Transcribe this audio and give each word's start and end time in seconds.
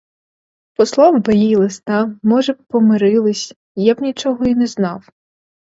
Послав 0.73 1.19
би 1.21 1.35
їй 1.35 1.55
листа, 1.55 2.15
може 2.23 2.53
б, 2.53 2.57
помирились, 2.67 3.53
я 3.75 3.93
б 3.95 4.01
нічого 4.01 4.45
й 4.45 4.55
не 4.55 4.67
знав. 4.67 5.09